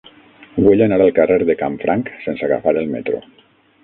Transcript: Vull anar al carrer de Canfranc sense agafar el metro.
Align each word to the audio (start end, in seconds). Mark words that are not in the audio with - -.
Vull 0.67 0.79
anar 0.85 0.97
al 1.05 1.11
carrer 1.19 1.37
de 1.49 1.55
Canfranc 1.59 2.09
sense 2.27 2.47
agafar 2.47 2.73
el 2.85 2.91
metro. 2.95 3.21